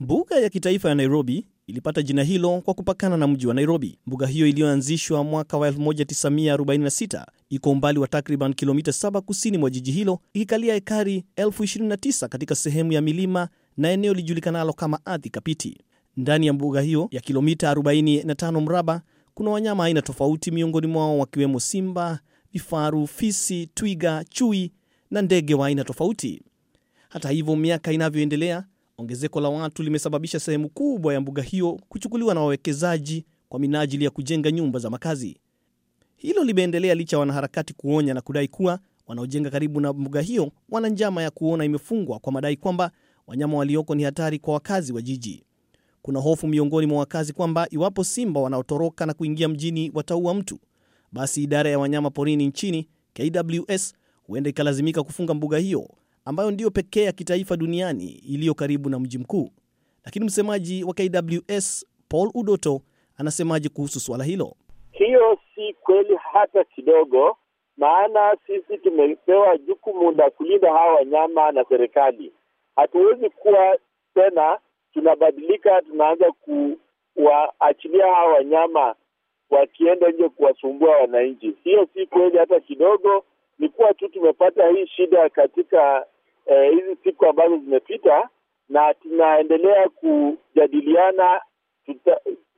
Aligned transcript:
Mbuga 0.00 0.36
ya 0.40 0.48
kitaifa 0.50 0.88
ya 0.88 0.94
Nairobi 0.94 1.46
ilipata 1.66 2.02
jina 2.02 2.22
hilo 2.22 2.60
kwa 2.60 2.74
kupakana 2.74 3.16
na 3.16 3.26
mji 3.26 3.46
wa 3.46 3.54
Nairobi. 3.54 3.98
Mbuga 4.06 4.26
hiyo 4.26 4.46
iliyoanzishwa 4.46 5.24
mwaka 5.24 5.56
wa 5.58 5.70
1946 5.70 7.26
iko 7.50 7.70
umbali 7.70 7.98
wa 7.98 8.08
takriban 8.08 8.54
kilomita 8.54 8.90
7 8.90 9.20
kusini 9.20 9.58
mwa 9.58 9.70
jiji 9.70 9.92
hilo, 9.92 10.20
ikikalia 10.32 10.74
ekari 10.74 11.24
29 11.36 12.28
katika 12.28 12.54
sehemu 12.54 12.92
ya 12.92 13.00
milima 13.00 13.48
na 13.76 13.90
eneo 13.90 14.14
lijulikanalo 14.14 14.72
kama 14.72 15.06
ardhi 15.06 15.30
kapiti. 15.30 15.78
Ndani 16.16 16.46
ya 16.46 16.52
mbuga 16.52 16.80
hiyo 16.80 17.08
ya 17.10 17.20
kilomita 17.20 17.72
45 17.74 18.60
mraba 18.60 19.02
kuna 19.34 19.50
wanyama 19.50 19.84
aina 19.84 20.02
tofauti, 20.02 20.50
miongoni 20.50 20.86
mwao 20.86 21.18
wakiwemo 21.18 21.60
simba, 21.60 22.20
vifaru, 22.52 23.06
fisi, 23.06 23.66
twiga, 23.74 24.24
chui 24.28 24.72
na 25.10 25.22
ndege 25.22 25.54
wa 25.54 25.66
aina 25.66 25.84
tofauti. 25.84 26.42
Hata 27.08 27.30
hivyo, 27.30 27.56
miaka 27.56 27.92
inavyoendelea, 27.92 28.64
ongezeko 28.98 29.40
la 29.40 29.48
watu 29.48 29.82
limesababisha 29.82 30.40
sehemu 30.40 30.68
kubwa 30.68 31.14
ya 31.14 31.20
mbuga 31.20 31.42
hiyo 31.42 31.80
kuchukuliwa 31.88 32.34
na 32.34 32.40
wawekezaji 32.40 33.24
kwa 33.48 33.60
minajili 33.60 34.04
ya 34.04 34.10
kujenga 34.10 34.50
nyumba 34.50 34.78
za 34.78 34.90
makazi. 34.90 35.36
Hilo 36.16 36.44
limeendelea 36.44 36.94
licha 36.94 37.16
ya 37.16 37.20
wanaharakati 37.20 37.74
kuonya 37.74 38.14
na 38.14 38.20
kudai 38.20 38.48
kuwa 38.48 38.78
wanaojenga 39.06 39.50
karibu 39.50 39.80
na 39.80 39.92
mbuga 39.92 40.20
hiyo 40.20 40.52
wana 40.68 40.88
njama 40.88 41.22
ya 41.22 41.30
kuona 41.30 41.64
imefungwa 41.64 42.18
kwa 42.18 42.32
madai 42.32 42.56
kwamba 42.56 42.90
wanyama 43.26 43.56
walioko 43.58 43.94
ni 43.94 44.02
hatari 44.02 44.38
kwa 44.38 44.54
wakazi 44.54 44.92
wa 44.92 45.02
jiji. 45.02 45.44
Kuna 46.02 46.20
hofu 46.20 46.46
miongoni 46.48 46.86
mwa 46.86 46.98
wakazi 46.98 47.32
kwamba 47.32 47.66
iwapo 47.70 48.04
simba 48.04 48.40
wanaotoroka 48.40 49.06
na 49.06 49.14
kuingia 49.14 49.48
mjini 49.48 49.90
wataua 49.94 50.34
mtu, 50.34 50.58
basi 51.12 51.42
idara 51.42 51.70
ya 51.70 51.78
wanyama 51.78 52.10
porini 52.10 52.46
nchini 52.46 52.88
KWS 53.14 53.94
huenda 54.26 54.50
ikalazimika 54.50 55.02
kufunga 55.02 55.34
mbuga 55.34 55.58
hiyo 55.58 55.90
ambayo 56.24 56.50
ndiyo 56.50 56.70
pekee 56.70 57.04
ya 57.04 57.12
kitaifa 57.12 57.56
duniani 57.56 58.06
iliyo 58.08 58.54
karibu 58.54 58.88
na 58.90 58.98
mji 58.98 59.18
mkuu. 59.18 59.50
Lakini 60.04 60.24
msemaji 60.24 60.84
wa 60.84 60.94
KWS 60.94 61.86
Paul 62.08 62.30
Udoto 62.34 62.80
anasemaje 63.16 63.68
kuhusu 63.68 64.00
suala 64.00 64.24
hilo? 64.24 64.56
Hiyo 64.90 65.38
si 65.54 65.74
kweli 65.74 66.16
hata 66.32 66.64
kidogo, 66.64 67.36
maana 67.76 68.36
sisi 68.46 68.78
tumepewa 68.78 69.58
jukumu 69.58 70.10
la 70.12 70.30
kulinda 70.30 70.72
hawa 70.72 70.94
wanyama 70.94 71.52
na 71.52 71.64
serikali. 71.68 72.32
Hatuwezi 72.76 73.30
kuwa 73.30 73.78
tena 74.14 74.58
tunabadilika, 74.92 75.82
tunaanza 75.82 76.32
kuwaachilia 77.14 78.06
hawa 78.06 78.32
wanyama 78.32 78.94
wakienda 79.50 80.10
nje 80.10 80.28
kuwasumbua 80.28 80.96
wananchi. 80.96 81.54
Hiyo 81.64 81.88
si 81.94 82.06
kweli 82.06 82.38
hata 82.38 82.60
kidogo. 82.60 83.24
Ni 83.58 83.68
kuwa 83.68 83.94
tu 83.94 84.08
tumepata 84.08 84.68
hii 84.68 84.86
shida 84.86 85.28
katika 85.28 86.06
eh, 86.46 86.70
hizi 86.70 86.96
siku 87.04 87.26
ambazo 87.26 87.56
zimepita, 87.58 88.28
na 88.68 88.94
tunaendelea 88.94 89.88
kujadiliana 89.88 91.40
tuta, 91.86 92.16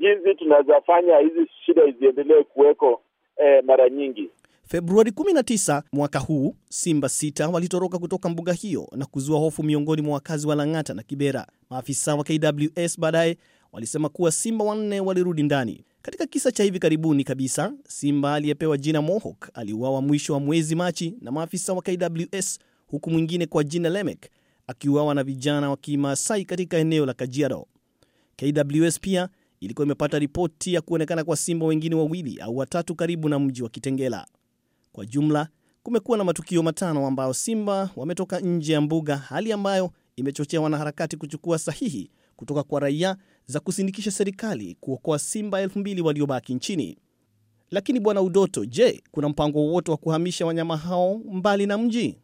jinsi 0.00 0.34
tunawezafanya 0.34 1.18
hizi 1.18 1.50
shida 1.66 1.82
ziendelee 2.00 2.42
kuweko 2.42 3.00
e, 3.36 3.62
mara 3.62 3.88
nyingi. 3.90 4.30
Februari 4.66 5.10
19 5.10 5.82
mwaka 5.92 6.18
huu 6.18 6.54
simba 6.68 7.08
sita 7.08 7.48
walitoroka 7.48 7.98
kutoka 7.98 8.28
mbuga 8.28 8.52
hiyo 8.52 8.88
na 8.96 9.06
kuzua 9.06 9.38
hofu 9.38 9.62
miongoni 9.62 10.02
mwa 10.02 10.14
wakazi 10.14 10.46
wa 10.48 10.54
Lang'ata 10.54 10.94
na 10.94 11.02
Kibera. 11.02 11.46
Maafisa 11.70 12.14
wa 12.14 12.24
KWS 12.24 13.00
baadaye 13.00 13.36
walisema 13.72 14.08
kuwa 14.08 14.32
simba 14.32 14.64
wanne 14.64 15.00
walirudi 15.00 15.42
ndani. 15.42 15.84
Katika 16.02 16.26
kisa 16.26 16.52
cha 16.52 16.62
hivi 16.64 16.78
karibuni 16.78 17.24
kabisa, 17.24 17.72
simba 17.86 18.34
aliyepewa 18.34 18.76
jina 18.78 19.02
Mohawk 19.02 19.50
aliuawa 19.54 20.02
mwisho 20.02 20.32
wa 20.32 20.40
mwezi 20.40 20.74
Machi 20.76 21.14
na 21.20 21.30
maafisa 21.32 21.72
wa 21.72 21.82
KWS, 21.82 22.58
huku 22.88 23.10
mwingine 23.10 23.46
kwa 23.46 23.64
jina 23.64 23.88
Lemek 23.88 24.30
akiuawa 24.66 25.14
na 25.14 25.24
vijana 25.24 25.70
wa 25.70 25.76
Kimaasai 25.76 26.44
katika 26.44 26.76
eneo 26.78 27.06
la 27.06 27.14
Kajiado. 27.14 27.66
KWS 28.36 29.00
pia 29.00 29.28
ilikuwa 29.60 29.84
imepata 29.86 30.18
ripoti 30.18 30.74
ya 30.74 30.80
kuonekana 30.80 31.24
kwa 31.24 31.36
simba 31.36 31.66
wengine 31.66 31.94
wawili 31.94 32.40
au 32.40 32.56
watatu 32.56 32.94
karibu 32.94 33.28
na 33.28 33.38
mji 33.38 33.62
wa 33.62 33.68
Kitengela. 33.68 34.26
Kwa 34.92 35.06
jumla 35.06 35.48
kumekuwa 35.82 36.18
na 36.18 36.24
matukio 36.24 36.62
matano 36.62 37.06
ambayo 37.06 37.34
simba 37.34 37.90
wametoka 37.96 38.40
nje 38.40 38.72
ya 38.72 38.80
mbuga, 38.80 39.16
hali 39.16 39.52
ambayo 39.52 39.90
imechochea 40.16 40.60
wanaharakati 40.60 41.16
kuchukua 41.16 41.58
sahihi 41.58 42.10
kutoka 42.36 42.62
kwa 42.62 42.80
raia 42.80 43.16
za 43.46 43.60
kusindikisha 43.60 44.10
serikali 44.10 44.76
kuokoa 44.80 45.18
simba 45.18 45.60
elfu 45.60 45.78
mbili 45.78 46.00
waliobaki 46.02 46.54
nchini. 46.54 46.98
Lakini 47.70 48.00
Bwana 48.00 48.22
Udoto, 48.22 48.64
je, 48.64 49.02
kuna 49.10 49.28
mpango 49.28 49.58
wowote 49.58 49.90
wa 49.90 49.96
kuhamisha 49.96 50.46
wanyama 50.46 50.76
hao 50.76 51.18
mbali 51.32 51.66
na 51.66 51.78
mji? 51.78 52.18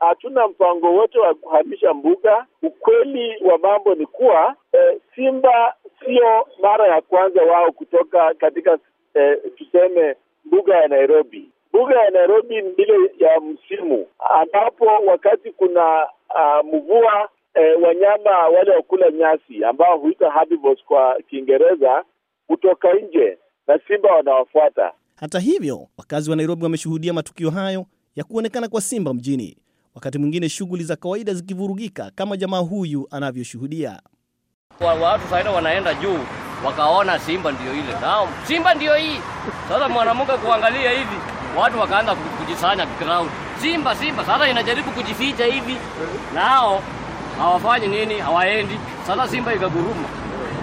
Hatuna 0.00 0.48
mpango 0.48 0.92
wote 0.94 1.18
wa 1.18 1.34
kuhamisha 1.34 1.94
mbuga. 1.94 2.46
Ukweli 2.62 3.44
wa 3.44 3.58
mambo 3.58 3.94
ni 3.94 4.06
kuwa 4.06 4.54
e, 4.72 5.00
simba 5.14 5.74
sio 6.04 6.46
mara 6.62 6.86
ya 6.88 7.00
kwanza 7.02 7.42
wao 7.42 7.72
kutoka 7.72 8.34
katika 8.34 8.78
e, 9.14 9.36
tuseme 9.36 10.16
mbuga 10.44 10.76
ya 10.76 10.88
Nairobi. 10.88 11.50
Mbuga 11.72 12.00
ya 12.04 12.10
Nairobi 12.10 12.62
ni 12.62 12.70
ile 12.70 13.10
ya 13.18 13.40
msimu 13.40 14.06
ambapo 14.18 14.84
wakati 15.06 15.52
kuna 15.52 16.06
uh, 16.34 16.66
mvua 16.74 17.28
e, 17.54 17.74
wanyama 17.74 18.48
wale 18.48 18.70
wakula 18.70 19.10
nyasi 19.10 19.64
ambao 19.64 19.98
huita 19.98 20.30
herbivores 20.32 20.84
kwa 20.84 21.18
Kiingereza 21.30 22.04
kutoka 22.46 22.92
nje 22.94 23.38
na 23.66 23.78
simba 23.88 24.12
wanawafuata. 24.14 24.92
Hata 25.16 25.38
hivyo, 25.38 25.78
wakazi 25.98 26.30
wa 26.30 26.36
Nairobi 26.36 26.62
wameshuhudia 26.64 27.12
matukio 27.12 27.50
hayo 27.50 27.84
ya 28.16 28.24
kuonekana 28.24 28.68
kwa 28.68 28.80
simba 28.80 29.14
mjini, 29.14 29.56
wakati 29.96 30.18
mwingine 30.18 30.48
shughuli 30.48 30.84
za 30.84 30.96
kawaida 30.96 31.34
zikivurugika, 31.34 32.10
kama 32.14 32.36
jamaa 32.36 32.58
huyu 32.58 33.08
anavyoshuhudia. 33.10 34.00
Watu 35.02 35.28
saida 35.30 35.50
wanaenda 35.50 35.94
juu 35.94 36.18
wakaona 36.66 37.18
simba 37.18 37.52
ndio 37.52 37.72
ile, 37.72 38.00
nao 38.00 38.28
simba 38.46 38.74
ndio 38.74 38.94
hii. 38.96 39.16
Sasa 39.68 39.88
mwanamke 39.88 40.32
kuangalia 40.32 40.90
hivi, 40.90 41.16
watu 41.58 41.78
wakaanza 41.78 42.14
kujisanya 42.14 42.86
ground, 42.86 43.30
simba 43.62 43.94
simba. 43.96 44.24
Sasa 44.26 44.48
inajaribu 44.48 44.90
kujificha 44.90 45.44
hivi, 45.44 45.76
nao 46.34 46.82
hawafanyi 47.38 47.86
nini, 47.86 48.14
hawaendi. 48.14 48.74
Sasa 49.06 49.28
simba 49.28 49.54
ikaguruma, 49.54 50.08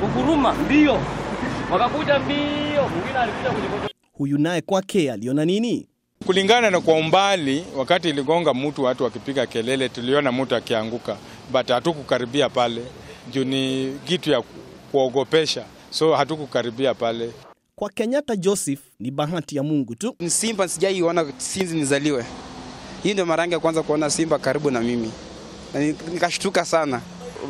kuguruma 0.00 0.52
mbio, 0.54 0.98
wakakuja 1.72 2.18
mbio, 2.18 2.88
mwingine 2.88 3.18
alikuja 3.18 3.50
kujikuta. 3.50 3.88
Huyu 4.12 4.38
naye 4.38 4.60
kwake 4.60 5.12
aliona 5.12 5.44
nini? 5.44 5.88
Kulingana 6.26 6.70
na 6.70 6.80
kwa 6.80 6.94
umbali, 6.94 7.64
wakati 7.76 8.08
iligonga 8.08 8.54
mtu, 8.54 8.82
watu 8.84 9.04
wakipiga 9.04 9.46
kelele, 9.46 9.88
tuliona 9.88 10.32
mtu 10.32 10.54
akianguka, 10.56 11.16
but 11.52 11.68
hatukukaribia 11.68 12.48
pale 12.48 12.82
juu 13.32 13.44
ni 13.44 13.92
kitu 14.04 14.30
ya 14.30 14.42
kuogopesha, 14.92 15.64
so 15.90 16.14
hatukukaribia 16.14 16.94
pale. 16.94 17.30
Kwa 17.76 17.90
Kenyatta 17.90 18.36
Joseph 18.36 18.80
ni 19.00 19.10
bahati 19.10 19.56
ya 19.56 19.62
Mungu 19.62 19.94
tu. 19.94 20.16
Simba 20.26 20.68
sijaiona 20.68 21.26
sinzi 21.38 21.76
nizaliwe. 21.76 22.24
Hii 23.02 23.12
ndio 23.12 23.26
mara 23.26 23.42
yangu 23.42 23.54
ya 23.54 23.60
kwanza 23.60 23.82
kuona 23.82 24.10
simba 24.10 24.38
karibu 24.38 24.70
na 24.70 24.80
mimi, 24.80 25.12
na 25.74 25.80
nikashtuka 25.80 26.64
sana. 26.64 27.00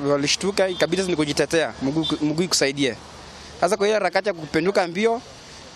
Walishtuka, 0.08 0.68
ikabidi 0.68 1.02
ni 1.02 1.16
kujitetea, 1.16 1.74
mguu 2.22 2.42
ikusaidie. 2.42 2.96
Sasa 3.60 3.76
kwa 3.76 3.86
hiyo 3.86 3.98
harakati 3.98 4.28
ya 4.28 4.34
kupenduka 4.34 4.88
mbio 4.88 5.22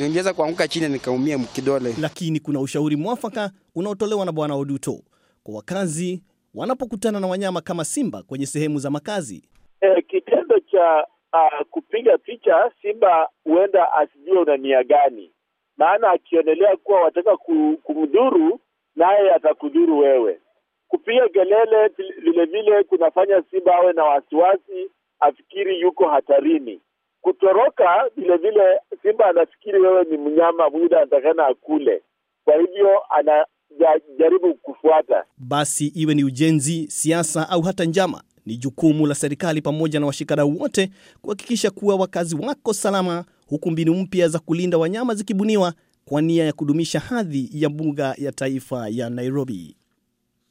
niliweza 0.07 0.35
kuanguka 0.35 0.69
chini 0.69 0.89
nikaumia 0.89 1.39
kidole. 1.39 1.95
Lakini 2.01 2.41
kuna 2.41 2.61
ushauri 2.61 2.97
mwafaka 2.97 3.51
unaotolewa 3.75 4.25
na 4.27 4.33
Bwana 4.33 4.55
Oduto 4.55 5.01
kwa 5.43 5.55
wakazi 5.55 6.23
wanapokutana 6.55 7.21
na 7.21 7.27
wanyama 7.27 7.61
kama 7.61 7.85
simba 7.85 8.23
kwenye 8.23 8.47
sehemu 8.47 8.79
za 8.79 8.91
makazi. 8.91 9.49
E, 9.81 10.03
kitendo 10.03 10.59
cha 10.61 11.07
uh, 11.33 11.67
kupiga 11.71 12.19
picha 12.19 12.71
simba 12.83 13.29
huenda 13.45 13.93
asijue 13.93 14.39
una 14.39 14.57
nia 14.57 14.85
gani, 14.85 15.33
maana 15.77 16.11
akionelea 16.11 16.77
kuwa 16.77 17.01
wataka 17.01 17.37
kumdhuru 17.83 18.61
naye 18.97 19.31
atakudhuru 19.35 19.99
wewe. 19.99 20.41
Kupiga 20.89 21.29
kelele 21.29 21.89
vilevile 22.23 22.83
kunafanya 22.83 23.43
simba 23.51 23.75
awe 23.75 23.93
na 23.93 24.05
wasiwasi, 24.05 24.91
afikiri 25.21 25.81
yuko 25.81 26.09
hatarini. 26.09 26.81
Kutoroka 27.21 27.85
vilevile, 28.17 28.63
simba 29.03 29.27
anafikiri 29.27 29.81
wewe 29.81 30.05
ni 30.11 30.17
mnyama 30.17 30.71
muda 30.71 30.97
anatakana 30.99 31.47
akule, 31.47 32.03
kwa 32.45 32.55
hivyo 32.55 32.89
anajaribu 33.11 34.55
kufuata. 34.55 35.25
Basi 35.39 35.87
iwe 35.87 36.15
ni 36.15 36.25
ujenzi, 36.25 36.87
siasa 36.91 37.49
au 37.49 37.63
hata 37.63 37.85
njama, 37.85 38.23
ni 38.47 38.57
jukumu 38.57 39.07
la 39.07 39.15
serikali 39.15 39.63
pamoja 39.63 40.01
na 40.01 40.07
washikadau 40.07 40.59
wote 40.61 40.91
kuhakikisha 41.23 41.71
kuwa 41.71 41.97
wakazi 41.97 42.37
wako 42.37 42.73
salama, 42.73 43.25
huku 43.49 43.71
mbinu 43.71 43.95
mpya 43.95 44.29
za 44.29 44.39
kulinda 44.39 44.79
wanyama 44.79 45.15
zikibuniwa 45.15 45.73
kwa 46.05 46.23
nia 46.23 46.45
ya 46.45 46.53
kudumisha 46.53 47.01
hadhi 47.01 47.49
ya 47.53 47.69
mbuga 47.69 48.15
ya 48.19 48.33
taifa 48.33 48.89
ya 48.89 49.11
Nairobi. 49.11 49.77